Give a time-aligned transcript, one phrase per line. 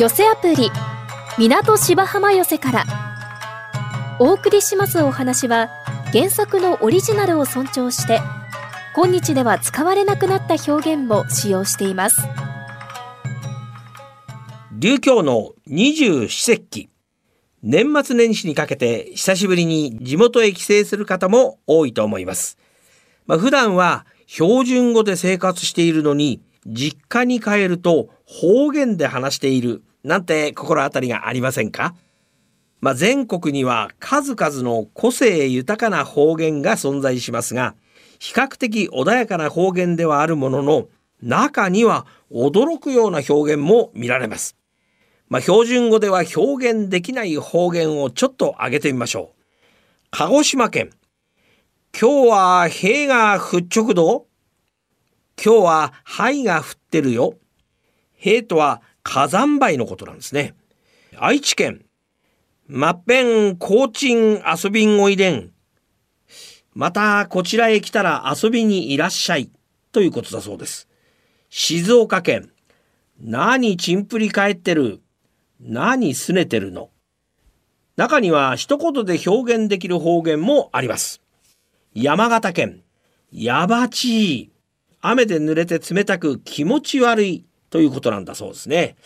[0.00, 0.70] 寄せアプリ
[1.36, 2.84] 港芝浜寄せから。
[4.18, 5.68] お送りしますお話は
[6.10, 8.22] 原作のオリジナルを尊重して
[8.96, 12.16] 今日では使われなくなった表現も使用しています。
[14.72, 16.88] 琉教の二十四節気。
[17.62, 22.56] 年末年始にかけて久しぶりに地元へ帰省する方も多いと思います。
[23.26, 31.94] まあ、普段は標準語で生活しているのに実家に帰ると方言で話しているなんて心当たりがありませんか？
[32.80, 37.74] まあ、全国には数々の個性豊かな方言が存在しますが
[38.18, 40.88] 比較的穏やかな方言ではあるものの
[41.22, 44.56] 中には驚くような表現も見られます。
[45.28, 49.42] まあ、標準語では表現できない方言をちょっと挙げてみましょう。
[50.10, 50.90] 鹿児島県。
[51.92, 54.26] 今日は塀が降っちょくど
[55.36, 57.34] 今日は灰が降ってるよ。
[58.16, 60.54] 塀とは火山灰のことなんですね。
[61.16, 61.84] 愛知県。
[62.66, 65.50] まっぺん、高賃遊びんおいでん。
[66.72, 69.50] またこちらへ来たら遊びにいらっしゃい。
[69.92, 70.88] ということだそうです。
[71.48, 72.50] 静岡県。
[73.20, 75.00] 何ちんぷり返ってる。
[75.60, 76.90] 何すねてるの
[77.96, 81.20] 中には一言で表現できる方言もあります。
[81.92, 82.82] 山形県、
[83.32, 84.52] やばちい。
[85.00, 88.96] 雨で濡れて冷たく気持ち悪いということなんだそうですね。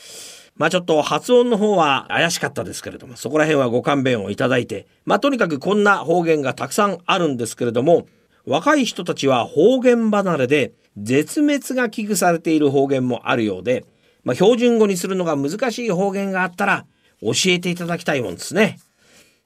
[0.56, 8.06] まあちょっと発音の方は怪しかったですけれども、そこら辺はご勘弁をいただいて、まあとにかくこんな方言がたくさんあるんですけれども、
[8.46, 13.84] 若い人たちは方言離れで絶滅が危惧されている方言もあるようで、
[14.22, 16.86] まあ、標準語にするのが難しい方言があったら
[17.20, 18.78] 教えていただきたいもんですね。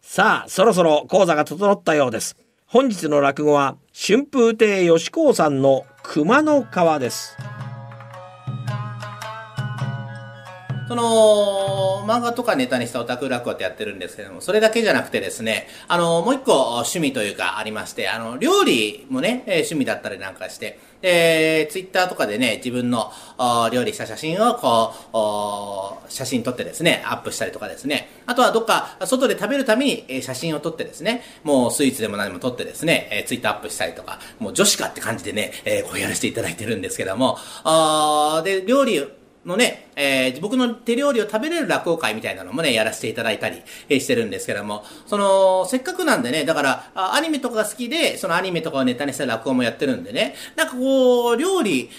[0.02, 2.36] さあ、そろそろ講座が整ったようです。
[2.66, 7.36] 本日の落語は春風亭吉光さんの熊の川です。
[10.88, 23.12] その、漫画とかネタにしたオタク落語ってやってるんですけども、それだけじゃなくてですね、あの、もう一個趣味というかありまして、あの、料理もね、え趣味だったりなんかして、で、ツイッターとかでね、自分の
[23.70, 39.06] 料理した写真をこう、写真撮ってですね、アップしたりとかですね、あとはどっか外で食べるために写真を撮ってですね、もうスイーツでも何も撮ってですね、えツイッターアップしたりとか、もう女子かって感じでね、えこうやらせていただいてるんですけども、あで、料理
[39.44, 51.90] のね、えー、僕の手料理を食べれる落語会みたいなのもね、やらせていただいたり、え、してるんですけども、その、せっかくなんでね、だから、アニメとかが好きで、そのアニメとかをネタにした落語もやってるんでね、なんかこう、料理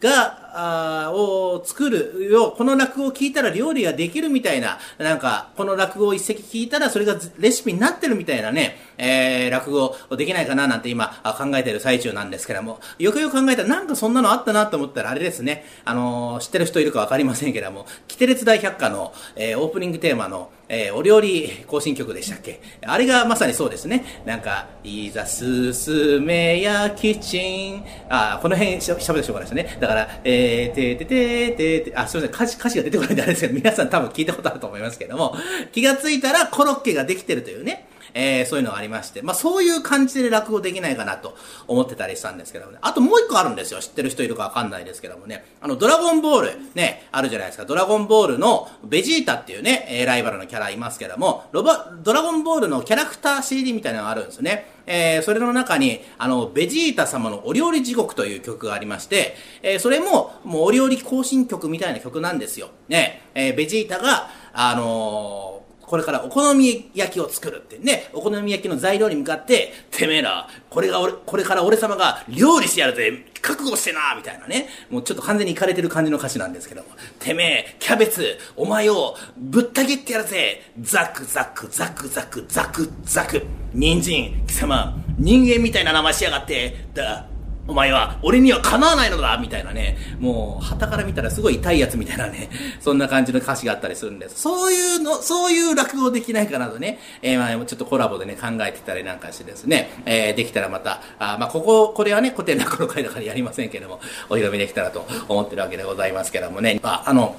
[0.00, 22.60] が、あを作るよ、この落語を聞いたら料理ができるみたいな、なんか、この落語を一席聞いたらそれがレシピになってるみたいなね、えー、落語をできないかななんて今考えてる最中なんですけども、よくよく考えたらなんかそんなのあったなと思ったらあれですね、あのー、知ってる人いるかわかりませんんけども、キテレツ大百科の、えー、オープニングテーマの、えー、お料理行進曲でしたっけ？
[22.82, 24.22] あれがまさにそうですね。
[24.26, 27.84] なんか、いざすすめやキッチン。
[28.08, 29.78] あ、この辺しゃべってしょうがないですね。
[29.80, 35.34] だから、えー、ててててて、あ、すみません、歌詞、歌詞が出てこないんであれですけど、皆さん多分聞いたことあると思いますけども、
[35.72, 37.88] 気がついたらコロッケができてるというね。
[38.14, 41.36] えー、そういうのがありまして、まあそういう感じで落語できないかなと
[41.66, 42.78] 思ってたりしたんですけどもね。
[42.82, 43.80] あともう一個あるんですよ。
[43.80, 45.44] 知ってる人いるかわかんないですけどもね。
[45.60, 47.64] あの、ドラゴンボール、ね、あるじゃないですか。
[47.64, 54.78] ドラゴンボールのベジータっていうね、えライバルのキャラいますけども、ロバ、ドラゴンボールのキャラクター CD みたいなのがあるんですよね。
[54.86, 62.70] えー、それの中に、あの、ベジータ様のお料理地獄という曲がありまして、えー、それも、もうお料理行進曲みたいな曲なんですよ。
[62.88, 65.57] ね、えー、ベジータが、あの
[65.88, 74.68] これからお好み焼きを作るってね、お好み焼きの材料に向かって、てめえら、これが俺、これから俺様が料理してやるぜ、覚悟してなみたいなね。
[74.90, 76.88] もうちょっと完全にいかれてる感じの歌詞なんですけども。
[77.18, 83.46] てめえ、キャベツ、お前をぶった切ってやるぜザクザク、ザクザク、ザクザク。
[83.72, 87.26] 人参、貴様、人間みたいな名前しやがって、だ、
[87.68, 92.48] お前は、俺にはかなわないのだみたいなね、もう、旗から見たらすごい痛いやつみたいなね、
[92.80, 94.40] そんな感じの歌詞があったりするんです。
[94.40, 104.00] そういうの、そういう落語できないかなとね、えー、まあ、ちょっとコラボでね、考えてたりなんかしてですね、えー、できたらまた、あまあ、ここ、これはね、古典落語の会だからやりませんけども、
[104.30, 107.36] お披露目できたらと思ってるわけでございますけどもね、あ、あの、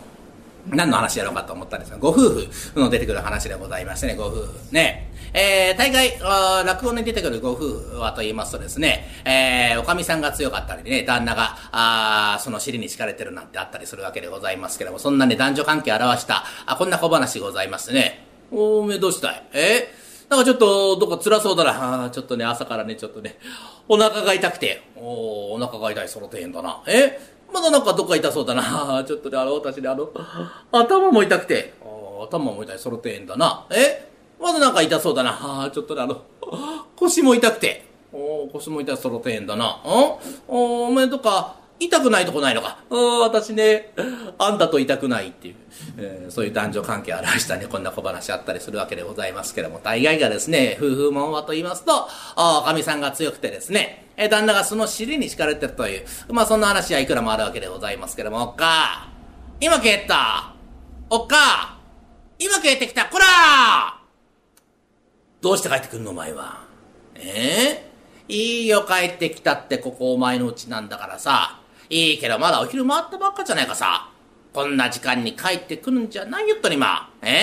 [0.67, 4.49] 何の話やろうかと思ったんですが、ご夫婦の出てくる話でございましてね、ご夫婦。
[4.71, 5.11] ね。
[5.31, 6.19] えー、大概、
[6.65, 18.25] 落語に出てくるご夫婦はと言いますとですね、えー、おかみさんが強かったりね、旦那が、あその尻に敷かれてるなんてあったりするわけでございますけども、そんなね、男女関係を表した、あ、こんな小話ございますね。
[18.51, 19.43] おめえどうしたい？
[19.53, 19.87] え？
[20.29, 22.05] なんかちょっと、どっか辛そうだな。
[22.05, 23.37] あちょっとね、朝からね、ちょっとね、
[23.87, 24.83] お腹が痛くて。
[24.95, 26.83] おお腹が痛い、その程度だな。
[26.87, 27.19] え？
[27.53, 29.03] まだなんかどっか痛そうだな。
[29.07, 30.09] ちょっとで、あの、私ね、あの、
[30.71, 31.73] 頭も痛くて。
[32.29, 33.65] 頭も痛い、その程度だな。
[33.71, 34.09] え？
[34.39, 35.69] まだなんか痛そうだな。
[35.73, 36.21] ちょっとで、あの、
[36.95, 37.85] 腰も痛くて。
[38.11, 39.65] お腰も痛い、その程度だな。
[39.65, 39.77] ん？
[40.47, 42.79] おお前とか、痛くないとこないのか？
[42.89, 43.93] うん、私ね、
[44.37, 45.55] あんたと痛くないっていう、
[46.01, 59.09] えー、そういう男女関係を表したね、こんな小話あったりするわけでございますけども、大概がですね、夫婦もんはと言いますと、あ神さんが強くてですね、えー、旦那がその尻に敷かれてるという、まあそんな話はいくらもあるわけでございますけども、おっか、
[59.59, 60.53] 今帰った
[61.09, 61.77] おっか、
[62.39, 63.25] 今帰ってきたこら
[65.41, 66.61] どうして帰ってくんのお前は？
[67.15, 67.81] え
[68.27, 71.59] えー、いいよ帰ってきたってここお前のうちなんだからさ。
[71.89, 74.08] いいけどまだお昼回ったばっかじゃないかさ。
[74.53, 77.13] こんな時間に帰ってくるんじゃないよっとにま。
[77.21, 77.27] え？
[77.27, 77.39] ー、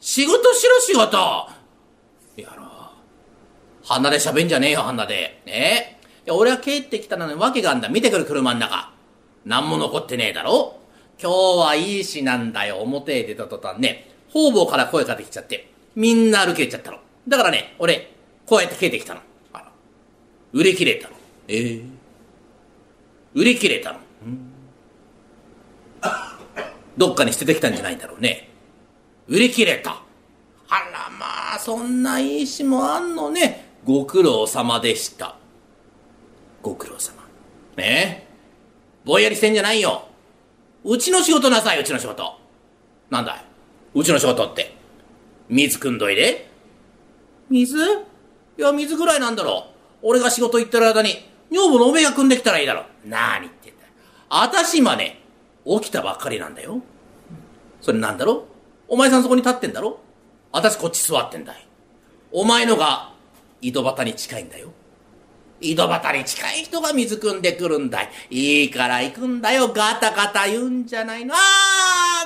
[0.00, 1.16] 仕事しろ仕事
[2.36, 2.66] やろう。
[3.84, 5.42] 鼻で喋んじゃねえよ、鼻で。
[5.46, 5.98] え？
[6.24, 7.88] いや、俺は帰ってきたのに訳があんだ。
[7.88, 8.92] 見てくる車ん中。
[9.44, 10.78] 何も残ってねえだろ
[11.20, 12.78] 今日はいい日なんだよ。
[12.78, 16.98] 表へ出た途端ね、方々から声かけてきちゃって、みんな歩けちゃったの。
[17.28, 18.12] だからね、俺、
[18.46, 19.20] こうやって帰ってきたの。
[19.52, 19.72] あら。
[20.52, 21.16] 売れ切れたの。
[21.48, 21.56] え？
[21.56, 21.94] えー
[23.34, 23.98] 売り切れたの。
[24.26, 24.53] うん
[26.96, 28.50] どっかに捨ててきたんじゃないんだろうね。
[29.26, 30.02] 売り切れた。
[30.68, 33.72] あらまあ、そんないい詩もあんのね。
[33.84, 35.36] ご苦労様でした。
[36.62, 37.22] ご苦労様。
[37.76, 38.26] ね？
[38.26, 38.28] え。
[39.04, 40.08] ぼんやりしてんじゃないよ。
[40.84, 42.38] うちの仕事なさい、うちの仕事。
[43.10, 43.44] なんだい？
[43.94, 44.74] うちの仕事って。
[45.48, 46.50] 水汲んどいで。
[47.50, 47.76] 水？
[48.56, 49.74] いや、水ぐらいなんだろう。
[50.02, 52.84] 俺が仕事行ってる間に女房のおめが組んできたらいいだろ。
[53.04, 53.84] なに言ってんだ。
[54.30, 55.20] あたし今ね、
[55.66, 56.80] 起きたばっかりなんだよ。
[57.80, 58.46] それなんだろ？
[58.88, 59.98] お前さんそこに立ってんだろ？
[60.52, 61.66] あたしこっち座ってんだい。
[62.32, 63.12] お前のが
[63.60, 64.68] 井戸端に近いんだよ。
[65.60, 68.10] 井戸端に近い人が水汲んでくるんだい。
[68.30, 69.68] いいから行くんだよ。
[69.68, 71.34] ガタガタ言うんじゃないの。
[71.34, 71.38] あ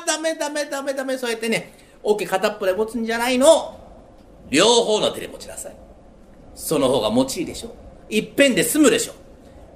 [0.03, 1.17] あダメダメダメダメ。
[1.17, 3.79] そうやってね、桶片っぽで持つんじゃないの。
[4.51, 5.77] 両方の手で持ちなさい。
[6.55, 7.75] その方が持ちいいでしょ。
[8.11, 9.15] いっぺんで済むでしょ。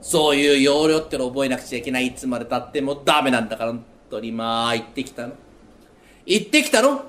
[0.02, 2.08] そういう要領っての覚えなくちゃいけない。
[2.08, 5.34] いつまで経ってもダメなんだから、本当にまあ、行ってきたの。
[6.26, 7.04] 行ってきたの？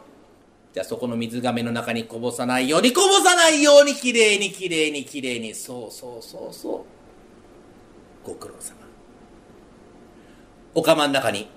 [0.73, 6.85] じゃあそこの水亀の中にこぼさないように、こぼさないように、きれいにきれいにきれいに、そうそうそうそ
[8.23, 8.27] う。
[8.27, 8.77] ご苦労様。
[10.75, 11.47] お釜の中に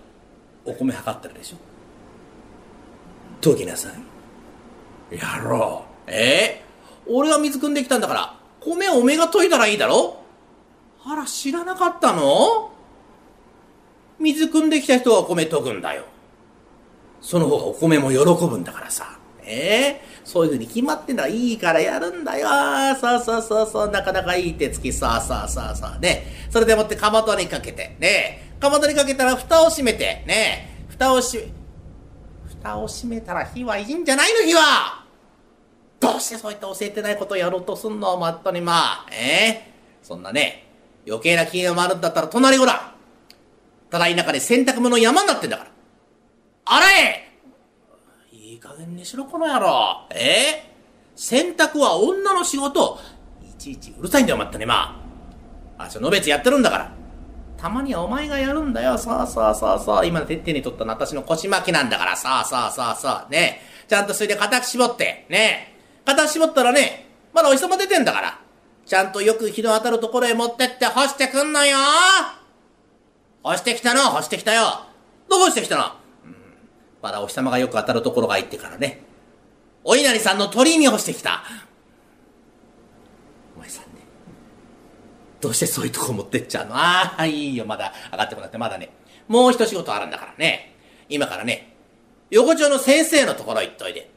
[0.65, 1.57] お米測ってるでしょ？
[3.41, 3.91] 研ぎなさ
[5.11, 5.17] い。
[5.17, 6.11] やろう。
[6.11, 6.63] え？
[6.63, 10.23] えー、俺が水汲んできたんだから、米おめが研いだらいいだろ？
[11.09, 12.73] あら、知らなかったの？
[14.19, 16.05] 水汲んできた人は米研ぐんだよ。
[17.21, 19.17] その方がお米も喜ぶんだからさ。
[19.45, 20.01] え？
[20.01, 22.49] えー、そういうふうに決まってんだいいからやるんだよ。
[22.97, 26.27] そうそうそうそう、なかなかいい手つき、さあさあさあさあ、ね。
[26.51, 28.57] それでもってかまどにかけて、ね。
[28.59, 30.87] かまどにかけたら蓋を閉めて、ね。
[30.89, 31.47] 蓋を閉め、
[32.49, 34.41] 蓋を閉めたら火はいいんじゃないの？
[34.41, 35.07] 火は！
[36.01, 38.17] どうしてそういった教えてないことをやろうとすんの？
[38.17, 39.15] まっとにまあ、え？
[39.15, 40.66] えー、そんなね、
[41.07, 42.95] 余計な気が回るんだったら隣ごら。
[43.91, 45.71] ただ田舎で洗濯物山になってんだから。
[46.65, 47.33] 洗え
[48.33, 50.07] いい加減にしろ、この野郎。
[50.11, 50.17] え？
[51.17, 52.99] ー、洗濯は女の仕事。
[53.43, 55.01] いちいちうるさいんだよ、まったね、ま
[55.79, 55.85] あ。
[55.85, 56.93] あ、ちょ、のべつやってるんだから。
[57.57, 58.99] たまにはお前がやるんだよ。
[58.99, 60.05] さあさあさあさあ。
[60.05, 62.17] 今の手に取ったの私の腰巻きなんだから。
[62.17, 63.33] さあさあさあさあ。
[63.33, 65.27] ねちゃんとそれで固く絞って。
[65.31, 65.73] ね
[66.05, 68.41] 片絞ったらね、まだお日様出てんだから。
[68.87, 71.77] ちゃんとよく日の当たるところへ持ってって干してくんのよ
[73.43, 74.01] 干してきたの？
[74.11, 74.87] 干してきたよ
[75.29, 75.85] どこしてきたの、
[76.25, 76.35] うん、
[77.03, 79.03] まだお日様がよく当たるところが行ってからね。
[79.85, 81.45] お稲荷さんの鳥居に干してきた。
[83.57, 84.01] お前さんね。
[85.41, 86.77] どうしてそういうとこ持ってっちゃうの？
[86.77, 88.91] ああ、いいよ、まだ上がってもらって、まだね。
[89.29, 90.77] もう一仕事あるんだからね。
[91.09, 91.77] 今からね、
[92.31, 94.11] 横丁の先生のところ行っといで。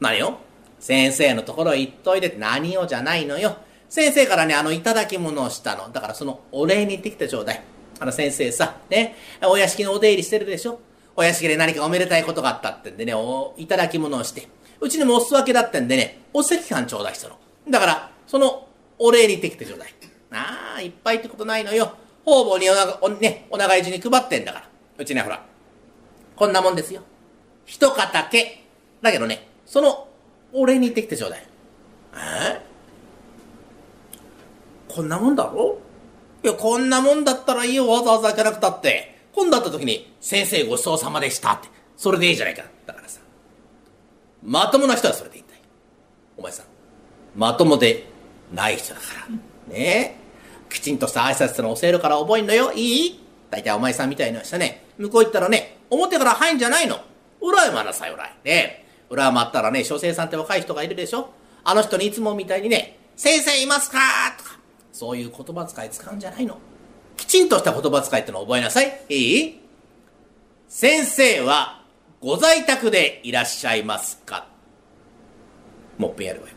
[0.00, 0.38] 何よ
[0.78, 3.56] 先生のところ行っといでって何をじゃないのよ。
[3.88, 5.90] 先生からね、あの、いただき物をしたの。
[5.92, 7.62] だからそのお礼に行ってきてちょうだい。
[7.98, 10.80] あの先生さ、ね、お屋敷のお出入りしてるでしょ？
[11.16, 14.48] お屋敷で何かおめでたいことがあったってんでね、お、いただき物をして。
[14.80, 17.38] うちにもおすわけだってんでね、お赤飯ちょうだいしたの。
[17.70, 19.94] だから、そのお礼に行ってきてちょうだい。
[20.32, 21.94] ああ、いっぱいってことないのよ。
[22.24, 24.68] 方々におなお、ね、お長い地に配ってんだから。
[24.98, 25.42] うちね、ほら、
[26.34, 27.02] こんなもんですよ。
[27.64, 28.64] 一肩け。
[29.00, 30.08] だけどね、その
[30.52, 31.46] 俺に言ってきてちょうだい。
[32.14, 32.60] え
[34.96, 35.78] こんなもんだろ？
[36.42, 39.26] いや、こんなもんだったらいいよ、わざわざ行かなくたって。
[39.34, 41.68] 今度会った時に、先生ごちそうさまでしたって。
[41.98, 42.62] それでいいじゃないか。
[42.86, 43.20] だからさ。
[44.42, 45.60] まともな人はそれでいいんだよ。
[46.38, 46.66] お前さん、
[47.36, 48.08] まともで
[48.54, 49.36] ない人だから。
[49.36, 49.38] ね？
[49.68, 50.16] え。
[50.70, 52.72] きちんとした挨拶の教えるから覚えんのよ。
[52.72, 53.20] いい？
[53.50, 57.00] 大体お前さんみたいな人ね、向こう行ったらね、表から入んじゃないの。
[57.42, 58.34] 裏へ回なさい、裏へ。
[58.44, 58.86] ね？
[59.10, 61.30] 裏回ったらね、書生さんって若い人がいるでしょ？
[61.64, 63.98] あの人にいつもみたいにね、先生いますか
[64.38, 64.55] とか、
[64.96, 66.56] そういう言葉遣い使うんじゃないの。
[67.18, 69.04] きちんとした言葉遣いってのを覚えなさい。
[69.10, 69.60] いい？
[70.68, 71.82] 先生は
[72.22, 74.46] ご在宅でいらっしゃいますか？
[75.98, 76.54] もっぺんやるわよ。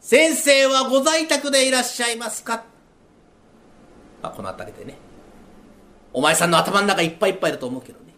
[0.00, 2.64] 先生はご在宅でいらっしゃいますか？
[4.22, 4.94] まあ、この辺りでね。
[6.14, 8.14] お前さんの頭の中いっぱいいっぱいだと思うけどね。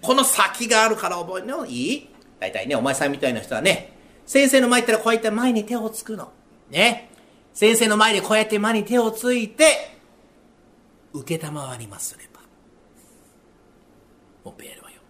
[0.00, 2.08] この先があるから覚えるのいい？
[2.40, 3.92] 大体ね、お前さんみたいな人はね、
[4.24, 6.32] 先生の前行ったらこうやって前に手をつくの。
[6.70, 7.10] ね。
[7.54, 9.98] 先生の前でこうやって前に手をついて、
[11.12, 12.40] 受けたまわりますれば。
[14.44, 15.00] もっぺんやるわよ。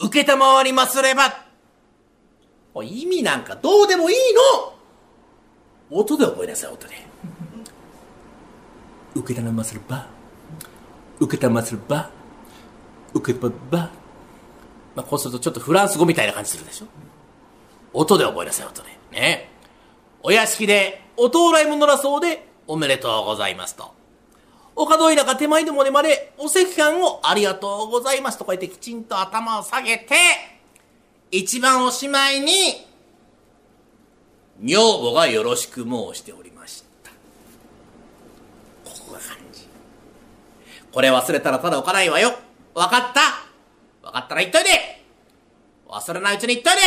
[0.00, 1.46] 受けたまわりますれば。
[2.84, 4.16] 意味なんかどうでもいい
[5.90, 6.94] の音で覚えなさい、音で。
[9.14, 10.06] 受けたまますれば。
[11.18, 12.10] 受けたますれば。
[13.14, 13.90] 受けたまば。
[14.94, 16.86] まあ、こうするとちょっとフランス語みたいな感じするでしょ
[17.92, 18.88] 音で覚えなさい、音で。
[19.12, 19.55] ね。
[20.26, 23.94] お屋敷でお到来ものだそうで、おめでとうございますと。
[24.74, 30.16] お門いなか手前でもねまで、お赤飯をありがとうございますとこうやってきちんと頭を下げて、
[31.30, 32.50] 一番おしまいに、
[34.60, 37.12] 女房がよろしく申しておりました。
[38.84, 39.68] ここが感じ。
[40.90, 42.32] これ忘れたらただ置かないわよ。
[42.74, 45.04] わかったわかったら言っといて
[45.88, 46.80] 忘れないうちに言っといて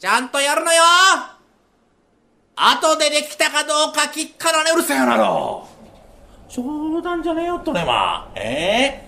[0.00, 0.82] ちゃんとやるのよ
[2.54, 5.66] 後でできたかどうか聞からね、うるせえよなろ。
[6.48, 8.32] 冗談じゃねえよとね、まあ。
[8.34, 9.02] え？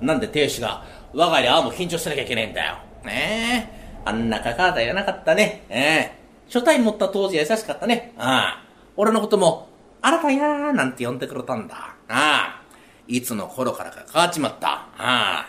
[0.00, 0.84] えー、なんで亭主が、
[1.14, 2.76] 我が家でああも緊張しなきゃいけねえんだよ。
[3.04, 4.02] ねえ？
[4.04, 5.64] あんなかかたいらなかったね。
[5.70, 5.78] え？
[5.78, 8.12] えー、初対持った当時優しかったね。
[8.18, 8.64] ああ。
[8.96, 9.68] 俺のことも、
[10.02, 11.74] あなたやーなんて呼んでくれたんだ。
[11.76, 12.62] ああ。
[13.08, 14.68] いつの頃からか変わっちまった。
[14.68, 15.46] ああ。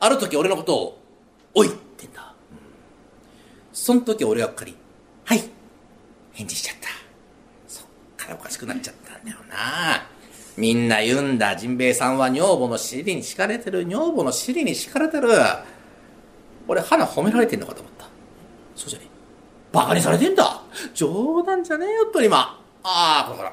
[0.00, 0.98] ある時俺のことを、
[1.54, 2.34] おいってんだ。
[2.50, 2.58] うん、
[3.72, 4.76] その時俺はっかり、
[5.24, 5.53] はい。
[6.34, 6.88] 返事しちゃった。
[7.66, 7.86] そっ
[8.16, 10.06] からおかしくなっちゃったんだよな。
[10.56, 11.56] みんな言うんだ。
[11.56, 13.86] ジンベエさんは女房の尻に敷かれてる。
[13.86, 15.28] 女房の尻に敷かれてる。
[16.68, 18.06] 俺、花褒められてんのかと思った。
[18.76, 19.06] そうじゃね。
[19.72, 20.62] バカにされてんだ。
[20.94, 22.60] 冗談じゃねえよ、と今。
[22.82, 23.50] ああ、これほら。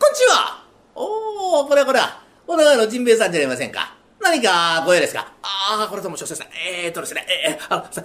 [0.00, 0.64] こんちは。
[0.94, 2.22] おー、これはこれは。
[2.46, 3.96] お長のジンベエさんじゃありませんか。
[4.20, 6.48] 何かご用ですかああ、これとも、少々さん。
[6.84, 8.04] えーとですね、えー、あの、先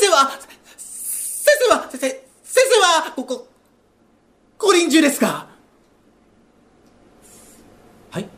[0.00, 0.30] 生は、
[1.58, 3.48] 生は、先生、先生は、ここ、
[4.58, 5.48] 五輪中ですか？
[8.10, 8.28] はい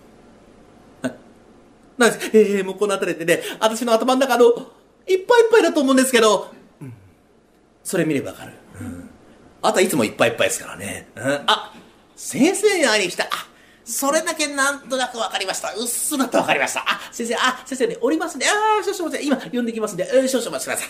[1.97, 4.55] なんですええー、もうこの辺りでね、私の頭の中の、いっ
[5.07, 6.93] ぱいいっぱいだと思うんですけど、うん、
[7.85, 8.53] それ見ればわかる。
[8.81, 9.11] うん。
[9.63, 11.09] あといつもいっぱいいっぱいですからね。
[11.17, 11.43] うん。
[11.47, 11.73] あ、
[12.15, 13.25] 先生に会いに来た。
[13.25, 13.29] あ、
[13.85, 15.73] それだけなんとなくわかりました。
[15.73, 16.85] うっすらとわかりました。
[16.87, 18.47] あ、先生、あ、先生ね、おりますね。
[18.47, 20.89] ああ、少々お待って、今、呼んできますんで、えー、少々お待ちください。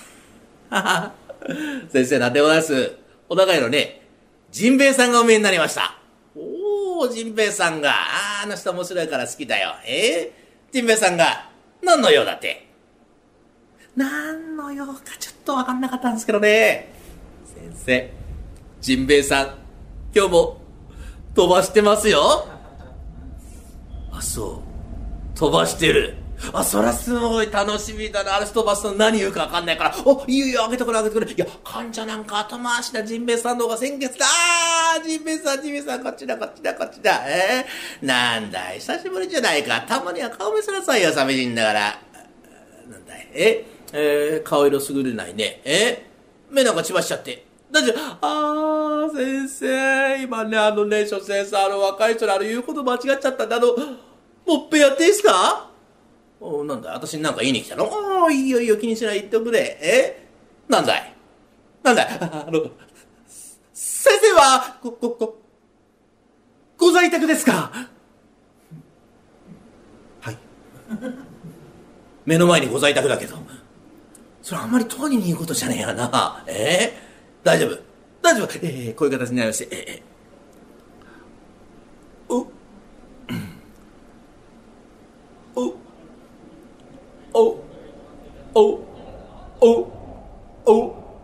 [0.70, 1.27] はは。
[1.90, 2.96] 先生、なんでございます？
[3.28, 4.02] お長いのね、
[4.50, 5.98] ジンベエさんがお見えになりました。
[6.34, 9.74] おー、ジンベエさんが、ああの人面白いから好きだよ。
[9.86, 11.50] えー、ジンベエさんが、
[11.82, 12.66] 何の用だって？
[13.96, 16.92] 何の用かちょっとわかんなかったんですけどね。
[17.44, 18.12] 先生、
[18.80, 19.54] ジンベエさん、
[20.14, 20.60] 今日も
[21.34, 22.46] 飛ばしてますよ。
[24.12, 24.62] あ、そ
[25.34, 25.38] う。
[25.38, 26.14] 飛ばしてる。
[26.52, 28.36] あ、そらすごい楽しみだな。
[28.36, 29.94] あの人バスの何言うかわかんないから。
[30.04, 31.30] お、いいよ、あげてくれ、あげてくれ。
[31.32, 33.02] いや、患者なんか後回しだ。
[33.02, 34.26] ジンベエさんの方が先月だ。
[34.26, 37.22] あー、ジンベエさん、ジンベエさん、こっちだ、こっちだ、こっちだ。
[37.28, 39.80] えー、なんだい、久しぶりじゃないか。
[39.82, 41.80] たまには顔見せなさいよ、寂しいんだから。
[42.88, 45.60] なんだい、え、えー、顔色優れないね。
[45.64, 46.06] え
[46.50, 47.44] 目なんか血ばしちゃって。
[47.70, 53.66] 大丈夫あー、先生、今ね、あのね、書生さ、あの若い人にあの言うこと間違っちゃったんで、あの、
[54.46, 55.67] もっぺやっていいですか？
[56.40, 57.84] おなんだ私になんか言いに来たの？
[57.86, 59.78] ああ、いいよいいよ、気にしない、言っておくれ。
[59.82, 60.28] え？
[60.68, 61.14] なんだい？
[61.82, 62.06] なんだい？
[62.20, 62.70] あの、
[63.72, 65.36] 先生は、ご、ご、ご、
[66.76, 67.72] ご在宅ですか？
[70.20, 70.36] はい。
[72.24, 73.36] 目の前にご在宅だけど。
[74.42, 76.44] それあんまり当人に言うことじゃねえやな。
[76.46, 76.92] え？
[77.42, 77.76] ー、大丈夫。
[78.22, 78.48] 大丈夫。
[78.62, 79.68] えー、こういう形になりまして。
[79.76, 82.46] えー、お、
[85.60, 85.76] お、
[87.34, 87.62] お、
[88.54, 88.84] お、
[89.60, 89.92] お、
[90.64, 90.72] お、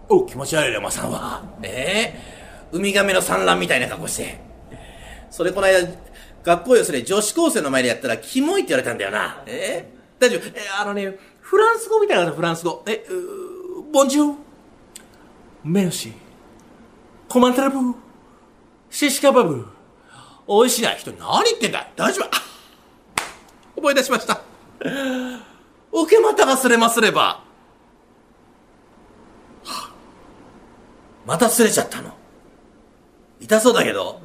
[0.08, 1.42] お、気持ち悪いレマさんは。
[1.62, 2.20] ええ、
[2.72, 4.38] ウミガメの産卵みたいな格好して。
[5.30, 5.88] それこの間、
[6.42, 9.42] 学校よそれ女子高生の前でやったら、キモいって言われたんだよな。
[9.46, 10.40] ええ、大丈夫。
[10.48, 12.84] えー、あのね、フランス語みたいなフランス語。
[12.86, 13.04] え、
[13.92, 14.36] ボンジュー、
[15.64, 16.12] メルシー、
[17.28, 17.94] コマンタラブー、
[18.90, 19.66] シシカバブ、
[20.46, 22.44] おいしない人何言ってんだ大丈夫
[23.76, 24.42] 思い出しました。
[26.02, 27.44] 受け股がすれますれば。
[31.24, 32.12] またすれちゃったの。
[33.40, 34.20] 痛そうだけど。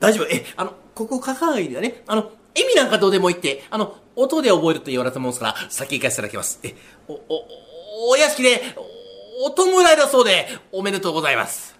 [0.00, 2.02] 大丈夫え、あの、ここ、かかがいだね。
[2.06, 6.58] あの、意味なんかどうでもいいって、あの、音で覚えるって言われたもんですから、先行かせていただきます。
[6.62, 6.74] え、
[7.06, 11.76] お、お、お屋敷で、おお弔いだそうで、おめでとうございます。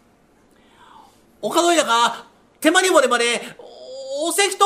[1.41, 2.27] お門井だか、
[2.61, 3.41] 手間にもでまで、
[4.23, 4.65] お席と、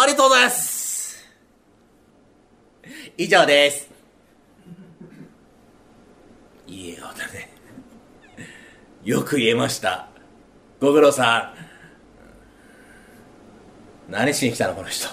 [0.00, 0.87] ありがとうございます。
[3.16, 3.88] 以上です。
[6.66, 7.50] いい笑顔だね。
[9.04, 10.08] よく言えました。
[10.80, 11.54] ご苦労さ
[14.08, 14.12] ん。
[14.12, 15.08] 何しに来たのこの人。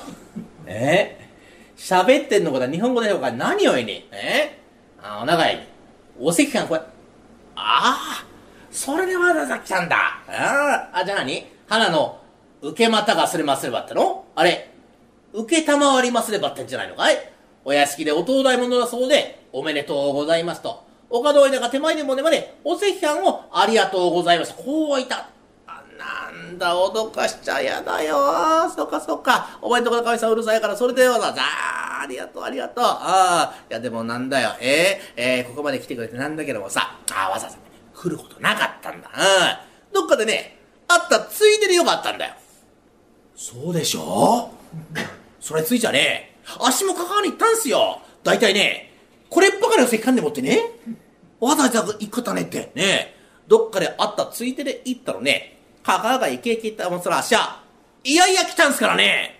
[0.65, 1.29] え？
[1.77, 3.31] 喋ってんのことは日本語でしょうか？
[3.31, 4.07] 何を言いに？
[4.11, 4.59] え？
[5.01, 5.67] あ、お長い。
[6.19, 6.79] お席感これ。
[6.79, 6.85] あ
[7.55, 8.25] あ、
[8.71, 9.97] それでわざわざ来たんだ。
[10.27, 11.45] ああ、じゃあ何？
[11.67, 12.21] 花の
[12.61, 14.25] 受け股がすれますればっての？
[14.35, 14.71] あれ、
[15.33, 17.15] 受けたまわりますればってんじゃないのかい？
[17.65, 20.83] お屋敷でお東大者だそうで、おめでとうございますと。
[21.09, 24.53] 岡戸枝が手前でもねまで、お赤飯をありがとうございます。
[24.55, 25.29] こうはいた。
[25.97, 28.69] なんだ、脅かしちゃやだよ。
[28.75, 29.57] そっかそっか。
[29.61, 31.41] お前んとこの神さんうるさいから、それでわざわざ、
[32.01, 32.83] ありがとう、ありがとう。
[32.83, 32.97] あ
[33.51, 34.51] あ、いやでもなんだよ。
[34.59, 37.57] えー、えー、ここまで来てくれてなんだけどもさ、ああ、わざわざ、
[37.95, 39.09] 来ることなかったんだ。
[39.09, 39.93] うん。
[39.93, 42.33] どっかでね、会ったついででよかったんだよ。
[43.35, 44.51] そうでしょ？
[45.39, 48.01] それついちゃねえ、足もかかわに行ったんすよ。
[48.23, 48.91] 大体ね、
[49.29, 50.61] これっぱかりの石棺でもってね、
[51.39, 53.15] わざわざ行くことねって、ね、
[53.47, 57.61] どっかで会ったついでで行ったのね、かかわがイケイケったもそらしゃ、
[58.03, 59.39] いやいや来たんすからね。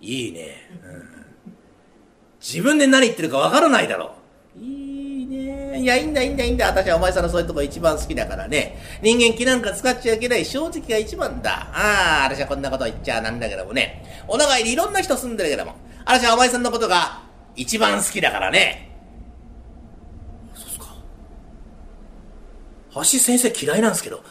[0.00, 0.68] いいね。
[0.82, 1.26] うん、
[2.40, 4.23] 自分で何言ってるかわからないだろう。
[5.84, 6.66] いや、いいんだ、いいんだ、いいんだ。
[6.68, 8.78] 私はお前さんのそういうとこ一番好きだからね。
[9.02, 11.68] 人間気なんか使っちゃいけない正直が一番だ。
[11.74, 14.24] ああ、私はこんなこと言っちゃなんだけどもね。
[14.26, 15.74] お長いにいろんな人住んでるけども。
[16.06, 17.22] 私はお前さんのことが
[17.54, 18.90] 一番好きだからね。
[22.94, 24.22] 橋先生嫌いなんですけど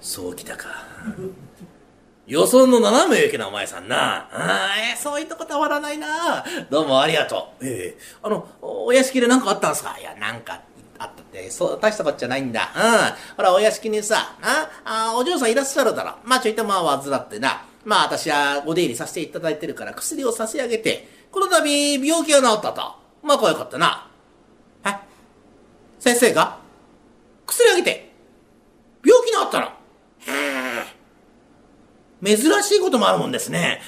[0.00, 0.68] そうきたか
[2.30, 4.28] 予想の斜め行けなお前さんな。
[4.30, 6.44] あえ、そういったことはわらないな。
[6.70, 7.66] どうもありがとう。
[7.66, 8.00] ええ。
[8.22, 9.96] ー、あのお屋敷で何かあったんすか？
[9.98, 10.62] いやなんか
[11.00, 12.70] あったってそう大したことじゃないんだ。
[12.72, 13.34] うん。
[13.36, 16.18] ほらお屋敷にさああお嬢さんいらっしゃるだろ。
[16.22, 17.64] まあちょいとまあ患ってな。
[17.84, 21.68] まあ私はお出入りさせていただいてるから薬を差し上げてこの度
[22.06, 22.94] 病気が治ったと。
[23.24, 24.08] まあこうよかったな。
[24.84, 25.00] はい
[25.98, 26.60] 先生が？
[27.44, 28.12] 薬あげて
[29.04, 29.66] 病気になったの。
[29.66, 29.70] へ
[30.86, 31.00] え。
[32.24, 33.80] 珍しいこともあるもんですね。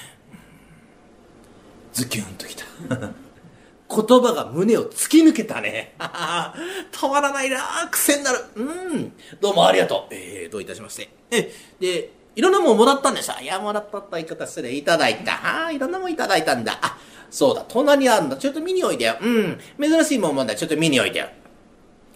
[1.93, 2.65] ズキュンときた。
[2.89, 5.93] 言葉が胸を突き抜けたね。
[5.99, 8.39] たまらないな癖になる。
[8.55, 9.13] うん。
[9.39, 10.13] どうもありがとう。
[10.13, 11.09] えー、どういたしまして。
[11.29, 13.39] え、で、いろんなもんもらったんでさ。
[13.39, 14.73] いや、もらったって言い方失礼。
[14.73, 15.33] いただいた。
[15.33, 16.79] ああ、いろんなもんいただいたんだ。
[16.81, 16.97] あ、
[17.29, 18.37] そうだ、隣にあるんだ。
[18.37, 19.17] ちょっと見においでよ。
[19.21, 19.59] うん。
[19.79, 20.55] 珍しいもんもんだ。
[20.55, 21.27] ちょっと見においでよ。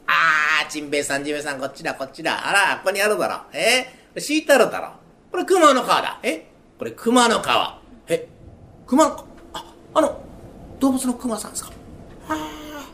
[0.07, 2.47] あー、ちんべいさん、じめさん、こっちだ、こっちだ。
[2.47, 3.41] あら、ここにあるだろ。
[3.53, 5.06] えー、敷いてあるだろ。
[5.31, 6.19] これ熊の皮だ。
[6.23, 6.47] え？
[6.77, 7.45] これ熊の皮。
[8.07, 8.27] え？
[8.85, 10.21] 熊の、あ、あの、
[10.79, 11.69] 動物の熊さんですか？
[11.69, 11.75] は
[12.29, 12.87] あ。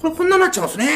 [0.00, 0.86] これこんななっちゃいますね。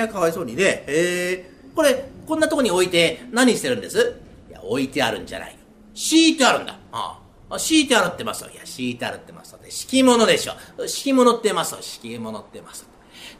[0.00, 0.84] えー、かわいそうにね。
[0.86, 4.20] えー、これ、こんなとこに置いて何してるんです？
[4.50, 5.58] いや、置いてあるんじゃない。
[5.94, 6.78] 敷いてあるんだ。
[6.92, 7.58] ああ。
[7.58, 10.54] 敷いてあるってますいや、敷いてあるってます敷物でしょ。
[10.88, 12.88] 敷物ってます敷物ってます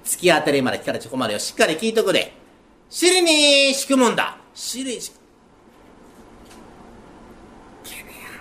[0.05, 1.39] 突き当たりまで聞かれちゃ困るよ。
[1.41, 2.33] しっかり聞いとくれ。
[2.89, 4.39] 尻に敷くもんだ。
[4.55, 5.21] 尻に敷く。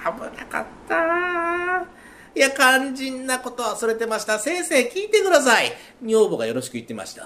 [0.05, 0.95] 危なかった。
[2.35, 4.37] いや、肝心なこと忘れてました。
[4.37, 5.71] 先生、聞いてください。
[6.03, 7.25] 女房がよろしく言ってました。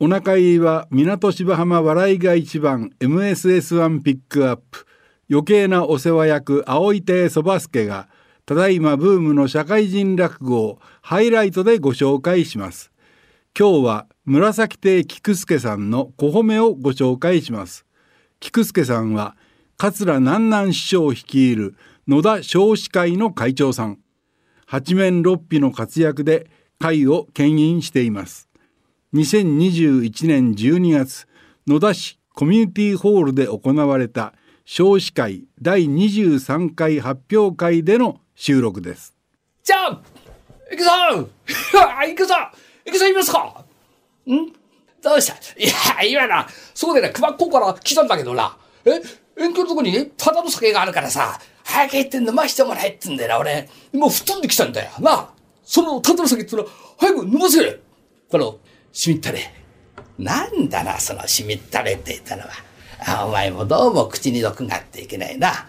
[0.00, 4.86] お腹いいは港芝浜笑いが一番 MSS1 ピックアップ
[5.30, 8.08] 余計なお世話役青井亭そば助が
[8.44, 12.90] ただいまブームの社会人落語をハイライトでご紹介します。
[13.58, 17.86] 今日は紫亭菊助さんの小褒めをご紹介します。
[18.40, 19.36] 菊助さんは
[19.76, 21.74] 桂南南師匠率いる
[22.08, 23.98] 野田少子会の会長さん。
[24.66, 28.48] 八面六臂の活躍で会を牽引しています。
[29.14, 31.26] 2021年12月、
[31.66, 34.34] 野田市コミュニティホールで行われた
[34.64, 39.14] 少子会第23回発表会での収録です。
[39.62, 40.00] じゃ あ、
[40.72, 40.90] いくぞ
[42.10, 42.34] いくぞ
[42.86, 43.64] いくぞいますか
[44.26, 44.52] ん？
[45.02, 45.34] どうした？
[45.60, 48.56] いや、今な、そこでね、熊っこから来たんだけどな。
[48.84, 49.00] え？
[49.36, 53.68] 遠距のとこにね、ただの酒があるからさ、早く行って飲ましてもらえってんだよな、俺。
[53.92, 54.90] もう吹っ飛んできたんだよ。
[55.00, 55.30] な
[55.64, 56.68] そのただの酒ってのは、
[56.98, 57.80] 早く飲ませれ
[58.30, 58.58] この、
[58.92, 59.52] しみったれ、
[60.18, 62.48] なんだな、そのしみったれって言ったのは。
[63.06, 65.68] あお前もどうも口に毒があっていけないな。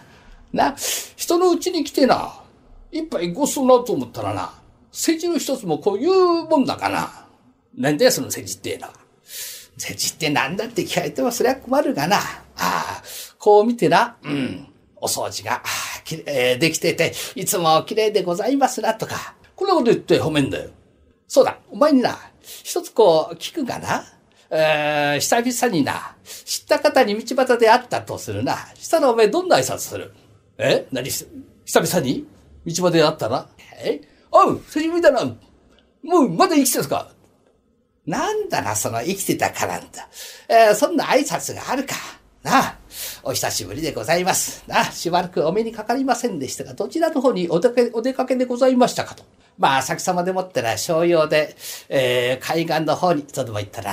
[0.52, 0.74] な、
[1.16, 2.40] 人のうちに来てな、
[2.92, 4.52] 一杯ごすなと思ったらな、
[4.92, 7.26] 世辞の一つもこういうもんだかな。
[7.76, 8.94] なんだよ、その世辞ってのは。
[9.76, 12.16] 世辞ってなんだって聞かれてもそりゃ困るがな。
[12.16, 12.20] あ
[12.56, 13.02] あ、
[13.46, 15.62] こう見てな、うん、お掃除が、
[16.04, 20.70] きえー、できてて、いつも綺麗でございますなとか、こんなこと言って褒めんだよ。
[21.28, 24.04] そうだ、お前にな、一つこう聞くがな。
[24.50, 28.56] えー、久々にな、知った方に道端で会ったとするな。
[28.74, 30.12] したらお前どんな挨拶する？
[30.58, 30.88] え？
[30.90, 32.26] 何久々に？
[32.66, 33.48] 道場で会ったら？
[33.80, 34.00] え？
[34.32, 35.24] おう、久しぶりだな。
[36.02, 37.12] もう、まだ生きてるか？
[38.06, 40.08] なんだな、その生きてたからんだ。
[40.48, 41.94] えー、そんな挨拶があるか。
[42.42, 42.78] なあ、
[43.22, 44.62] お久しぶりでございます。
[44.66, 49.24] なあ、しばらくお目にかかりませんでしたが、どちらの方にお出かけ、お出かけでございましたかと。
[49.58, 51.56] まあ、先様でもってら、商用で、
[51.88, 53.92] えー、海岸の方に、とでも行ったら、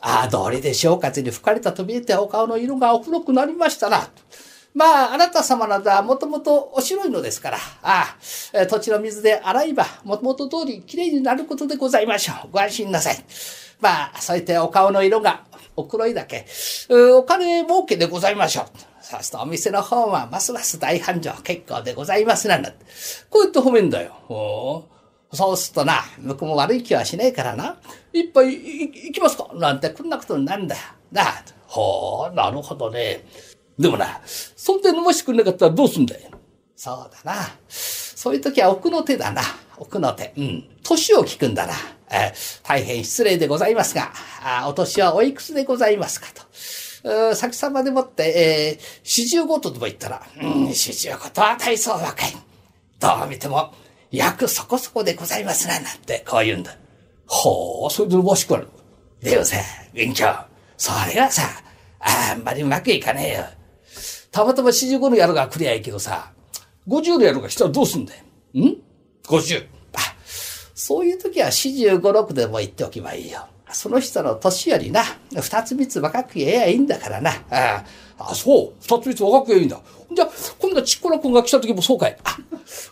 [0.00, 4.08] ああ、どれで潮風に吹かれたと見えてお顔の色がお黒くなりましたな。
[4.74, 8.16] まあ、あなた様などはもともとお白いのですから、あ
[8.54, 12.52] あ、土地の水で洗えば、もともと通り綺麗になることでございましょう。
[12.52, 13.24] ご安心なさい。
[13.80, 15.44] まあ、そうやってお顔の色が
[15.78, 16.44] お黒いだけ、
[16.90, 18.64] お金儲けでございましょう。
[19.00, 22.72] そうするとお店の方はますます大繁盛結構でございますなんだ。
[23.30, 24.88] こうやって褒めんだよ。
[25.32, 27.76] そうするとな、向こうも悪い気はしねえからな。
[28.12, 30.80] 一杯行きますかなんてこんなことになるんだよ。
[31.12, 31.44] なあ。
[31.68, 33.24] ほう、なるほどね。
[33.78, 36.30] でもな、そんで飲ましてくれなかったらどうすんだよ。
[36.74, 37.36] そうだな。
[37.68, 39.42] そういう時は奥の手だな。
[39.76, 40.34] 奥の手。
[40.36, 40.68] うん。
[40.88, 41.74] 年を聞くんだな。
[42.10, 47.34] えー、大変失礼でございますが、あお年はおいくつでございますかと。
[47.34, 52.36] 先様でもって、えー、四十五とでも言ったら、うん、四十五とは大層若い。
[52.98, 53.72] どう見ても、
[54.10, 56.74] 役そこそこでございますな、なんて、こう言うんだ。
[57.26, 58.68] ほう、それでもしくある。
[59.20, 59.56] でもさ、
[59.92, 60.26] 勉強、
[60.76, 61.42] それはさ、
[62.00, 63.44] あんまりうまくいかねえよ。
[64.30, 66.32] たまたま四十五のやるが来りゃいいけどさ、
[66.86, 68.22] 五十のやるが来たらどうすんだよ。
[68.54, 68.76] ん？
[69.26, 69.66] 五十。
[70.78, 73.46] あ、そういう時は四十五六でも言っておけばいいよ。
[73.72, 75.02] その人の年よりな、
[75.34, 77.32] 二つ三つ若く言えばいいんだからな。
[77.50, 77.84] あ
[78.18, 78.72] あ、そう。
[78.80, 79.80] 二つ三つ若く言えばいいんだ。
[80.14, 82.16] じゃあ、今度はちっこな子が来た時もそうかい。
[82.24, 82.38] あ、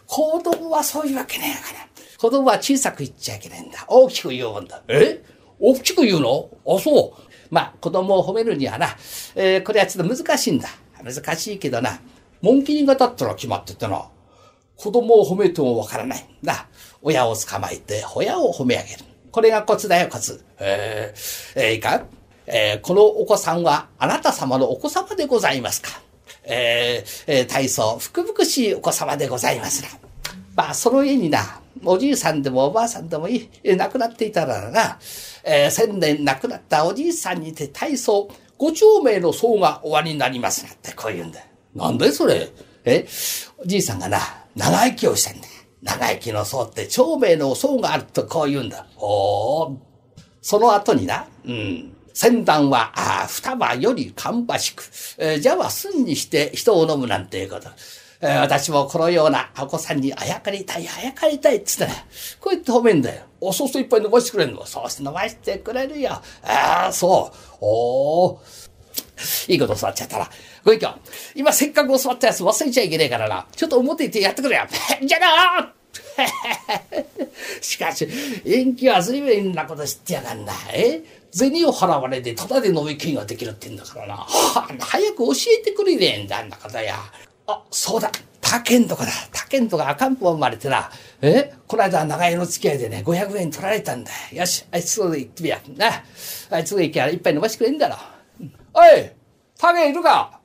[0.06, 1.88] 子供はそういうわけねえから。
[2.18, 3.84] 子供は小さく言っちゃいけないんだ。
[3.88, 4.82] 大きく言うもんだ。
[4.88, 5.22] え？
[5.58, 6.50] 大きく言うの？
[6.66, 7.22] あ、そう。
[7.50, 8.88] まあ、子供を褒めるにはな、
[9.34, 10.68] えー、これはちょっと難しいんだ。
[11.02, 12.00] 難しいけどな、
[12.42, 14.08] 紋切りが立ったら決まっててな、
[14.76, 16.28] 子供を褒めてもわからない。
[16.42, 16.66] な、
[17.02, 19.04] 親を捕まえて、親を褒め上げる。
[19.30, 20.44] これがコツだよ、コツ。
[20.58, 22.04] えー、えー、いいか？
[22.46, 25.90] えー、このお子さんはあなた様のお子様でございますか？
[26.44, 29.88] えー、えー、体操、福々しいお子様でございますな。
[30.54, 34.98] まあ、その家にな、おじいさんでもおばあさんでもいい、亡くなっていたらな、
[35.44, 41.46] えー、千年亡くなったおじいさんにて体操、五丁目の層が終わりになりますなってこう言うんだよ。
[41.74, 42.48] なんだよそれ？
[42.84, 43.06] え？
[43.58, 44.18] おじいさんがな、
[44.54, 45.48] 長生きをしたんだ。
[45.82, 48.86] 長生きの層って長命の層があるとこう言うんだ。
[48.96, 49.76] お
[50.40, 51.92] その後にな、うん。
[52.14, 54.84] 先端は、ああ、双葉より芳しく、
[55.18, 57.68] えー、じゃあ寸にして人を飲むなんていうこと。
[58.20, 62.06] えー、私もこのようなお子さんにあやかりたい、あやかりたいっつってね、
[62.40, 63.24] こう言って褒めんだよ。
[63.40, 66.12] お、そうするといっぱい伸ばしてくれるのそうして伸ばしてくれるよ。
[66.42, 67.36] ああ、そう。
[67.60, 68.66] おー。
[69.52, 70.30] いいこと教わっちゃったら。
[70.66, 70.88] ご意見。
[71.36, 73.46] 今せっかく教わったやつ忘れちゃいけねえからな。
[73.54, 74.64] ちょっと表行ってやってくれよ。
[75.00, 75.72] じゃな
[77.62, 78.08] しかし、
[78.44, 80.52] 延期は随分なこと知ってやがんな。
[80.72, 81.02] え？
[81.30, 84.14] 銭を払われてただで飲み食いができるってんだからな。
[84.16, 84.26] は
[84.56, 86.96] あ、早く教えてくれねえんだ、んな方や。
[87.46, 88.10] あ、そうだ。
[88.40, 89.12] 他県とかだ。
[89.32, 90.90] 他県とか赤ん坊生まれてな。
[91.22, 91.52] え？
[91.68, 94.10] この間長屋の付き合いでね、500円取られたんだ。
[94.32, 95.60] よし、あいつとで行ってみや。
[95.76, 96.02] な。
[96.50, 97.96] あいつが行きゃ一杯飲ましてくれんだろ。
[98.74, 99.10] おい
[99.58, 100.40] 他県いるか？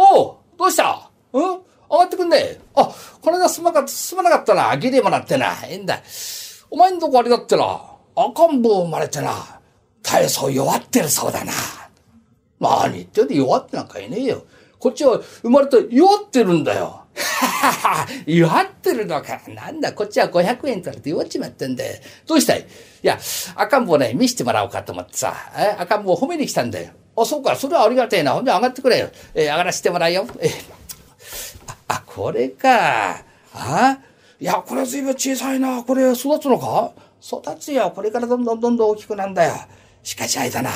[0.00, 1.10] おうどうした？
[1.32, 1.42] うん？
[1.90, 2.88] 上がってくんねあ、
[3.20, 4.76] この間すまか、すまなかったな。
[4.76, 5.54] ギリもらってな。
[5.66, 6.00] ええんだ。
[6.70, 7.80] お前んとこあれだってな。
[8.14, 9.32] 赤ん坊生まれてな。
[10.02, 11.52] 体操弱ってるそうだな。
[12.60, 14.44] 何言ってんで弱ってなんかいねえよ。
[14.78, 16.84] こっちは生まれて弱ってるんだよ。
[16.84, 17.72] は
[18.04, 19.40] は弱ってるのか。
[19.48, 22.00] なんだ、こっちは500円取れて弱っちまってんで。
[22.26, 22.60] どうしたい？
[22.60, 22.64] い
[23.02, 23.18] や、
[23.56, 26.92] 赤ん坊ね、見してもらおうかと思ってさ、え赤ん坊褒めに来たんだよ。
[27.20, 28.32] あ、そうか、それはありがたいな。
[28.32, 29.10] ほんで上がってくれよ。
[29.34, 30.26] えー、上がらせてもらうよ。
[30.40, 30.50] えー、
[31.88, 33.24] あ、これか。
[33.54, 33.98] あ
[34.40, 35.82] いや、これ随分小さいな。
[35.82, 36.92] これ育つのか？
[37.20, 37.92] 育つよ。
[37.94, 39.54] これからどんどんどんどん大きくなんだよ。
[40.02, 40.70] しかしあれだな。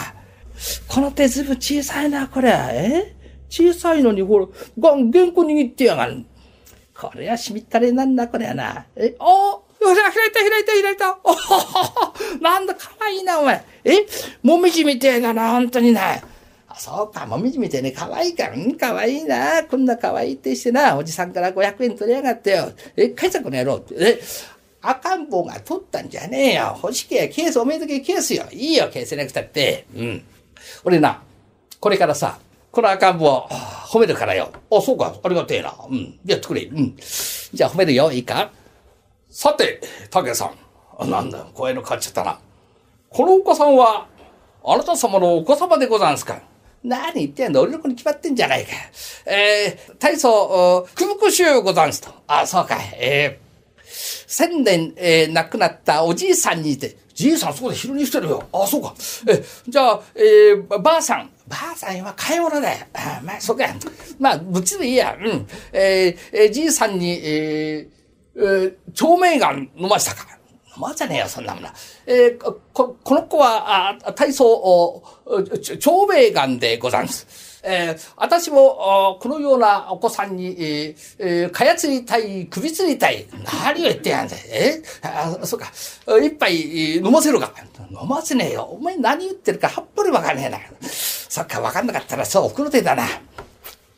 [0.88, 2.50] この手随分小さいな、これ。
[2.50, 3.16] え？
[3.48, 4.46] 小さいのに、ほら、
[4.78, 6.24] がん、原稿握ってやがる。
[6.98, 8.86] これはしみったれなんだ、これはな。
[8.96, 11.18] え、あ開いた開いた開いた。
[11.24, 13.64] おほほほなんだ、かわいいな、お前。
[13.84, 14.06] え？
[14.42, 16.20] もみじみてえだな、本当にな。
[16.68, 18.50] あそうか、もみじみてえね、かわいいか。
[18.50, 19.64] うん、かわいいな。
[19.64, 22.72] こんなかわいいってしてな、おじさんから500円取りやがってよ。
[22.96, 23.84] え、返さこの野郎。
[23.98, 24.20] え、
[24.80, 26.78] 赤ん坊が取ったんじゃねえよ。
[26.82, 28.44] 欲しけやケースおめでとけケースよ。
[28.50, 29.86] いいよ、ケースなくたって。
[29.94, 30.24] うん。
[30.84, 31.22] 俺な、
[31.78, 32.38] これからさ、
[32.70, 34.50] この赤ん坊、褒めるからよ。
[34.70, 35.74] あ、そうか、ありがてえな。
[35.88, 36.18] うん。
[36.24, 36.62] やってくれ。
[36.62, 36.96] うん。
[36.96, 38.50] じゃあ褒めるよ、いいか？
[39.32, 40.50] さて、竹さん。
[40.98, 42.38] あなんだ、声の変わっちゃったな。
[43.08, 44.06] このお子さんは、
[44.62, 46.42] あなた様のお子様でござんすか？
[46.84, 48.72] 何言ってんだ俺の子に決まってんじゃないか。
[49.24, 52.10] えー、大層、くぶくしゅうござんすと。
[52.26, 52.76] あ、そうか。
[52.98, 53.82] えー、
[54.26, 58.46] 千年、えー、亡くなったおじいさんにいて、じいさんそこで昼にしてるよ。
[58.52, 58.94] あ、そうか。
[59.28, 61.30] え、じゃあ、えー、ばばあさん。
[61.48, 62.86] ばあさんは買い物だよ。
[62.92, 63.64] あまあ、そうか。
[64.20, 65.16] まあ、ぶっちでいいや。
[65.18, 65.48] うん。
[65.72, 68.01] えー、えー、じいさんに、えー、
[68.36, 70.26] えー、長命丸飲ましたか？
[70.74, 71.68] 飲まじゃねえよ、そんなもの。
[72.06, 72.38] えー、
[72.72, 75.02] こ、この子は、あ、体操、お
[75.78, 77.60] 長命丸でござんす。
[77.62, 83.26] えー、私も、このようなお子さんに、えー、かやつりたい、首つりたい。
[83.64, 84.40] 何を言ってやんだい。
[84.50, 84.82] え？
[85.02, 85.70] あ、そうか。
[86.22, 87.52] 一杯飲ませるか。
[87.90, 88.62] 飲ませねえよ。
[88.62, 90.58] お前何言ってるかはっぽりわかんねえな。
[90.88, 93.04] そっか、わかんなかったらそう、送る手だな。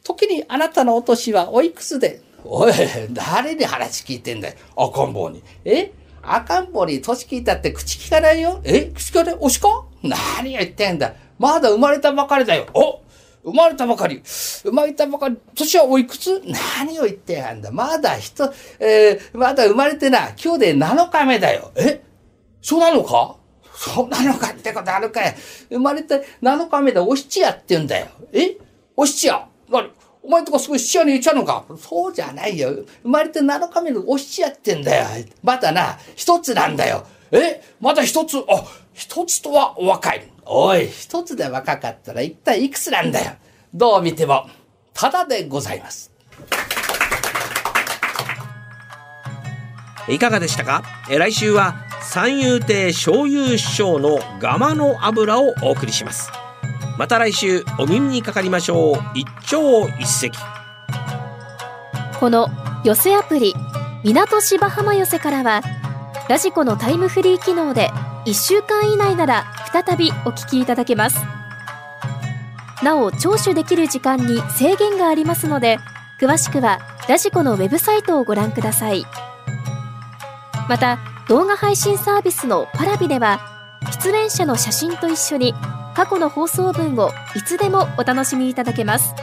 [0.03, 2.73] 時にあなたのお年はおいくつでおい、
[3.11, 4.55] 誰に話聞いてんだよ。
[4.77, 5.43] 赤ん坊に。
[5.65, 5.93] え？
[6.23, 8.61] 赤ん坊に年聞いたって口聞かないよ？
[8.65, 8.93] え？
[8.95, 9.35] 口聞かない？
[9.37, 9.85] 推しか？
[10.03, 11.15] 何を言ってんだ？
[11.39, 12.67] まだ生まれたばかりだよ。
[12.75, 13.01] お？
[13.45, 14.23] 生まれたばかり。
[14.25, 15.37] 生まれたばかり。
[15.55, 16.43] 年はおいくつ？
[16.81, 17.71] 何を言ってやんだ？
[17.71, 21.71] まだ人、えー、まだ生まれてな、今日で7日目だよ。
[21.77, 22.03] え？
[22.63, 23.37] そうなのか？
[23.77, 25.35] そうなのかってことあるかい。
[25.69, 28.07] 生まれて7日目でお七夜って言うんだよ。
[28.33, 28.57] え？
[28.97, 29.47] お七夜？
[29.69, 29.91] 何？
[30.27, 31.67] お前んとこすぐ七夜に言っちゃうのか？
[31.79, 32.71] そうじゃないよ。
[33.03, 35.27] 生まれて7日目のお七夜ってんだよ。
[35.43, 37.07] まだな、一つなんだよ。
[37.31, 37.63] え？
[37.79, 38.39] まだ一つ？
[38.39, 40.27] あ、一つとはお若い。
[40.47, 43.33] おい、一つで若かったら一体いくつなんだよ。
[43.75, 44.49] どう見ても、
[44.95, 46.11] ただでございます。
[50.09, 50.83] いかがでしたか？
[51.11, 56.31] え来週は三遊亭醤油師匠のガマの油をお送りします
[56.97, 58.97] また来週お耳にかかりましょう。
[59.15, 60.33] 一朝一夕。
[62.21, 62.49] この
[62.85, 63.55] 寄せアプリ
[64.05, 65.63] 港芝浜寄せからは
[66.29, 67.91] ラジコのタイムフリー機能で
[68.27, 71.19] 1週間以内なら再びお聞きいただけます。
[72.83, 75.79] なお聴取できる時間に制限がありますので
[76.21, 79.05] 詳しくはラジコのウェブサイトをご覧ください。
[80.69, 83.41] また動画配信サービスのパラビでは
[84.03, 85.55] 出演者の写真と一緒に
[85.95, 89.15] 過去の放送文をいつでもお楽しみいただけます。